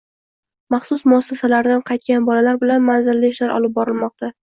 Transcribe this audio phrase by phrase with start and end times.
[0.75, 4.33] Maxsus muassasalardan qaytgan bolalar bilan manzilli ishlar olib borilmoqda